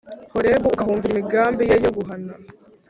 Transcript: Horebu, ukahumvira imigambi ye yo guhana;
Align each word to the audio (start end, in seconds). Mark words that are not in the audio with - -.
Horebu, 0.33 0.67
ukahumvira 0.69 1.11
imigambi 1.13 1.61
ye 1.69 1.75
yo 1.83 1.91
guhana; 1.97 2.33